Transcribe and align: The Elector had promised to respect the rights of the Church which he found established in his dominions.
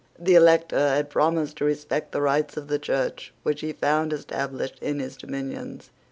The 0.17 0.33
Elector 0.33 0.79
had 0.79 1.11
promised 1.11 1.57
to 1.57 1.63
respect 1.65 2.11
the 2.11 2.23
rights 2.23 2.57
of 2.57 2.69
the 2.69 2.79
Church 2.79 3.31
which 3.43 3.61
he 3.61 3.71
found 3.71 4.11
established 4.13 4.79
in 4.81 4.97
his 4.97 5.15
dominions. 5.15 5.91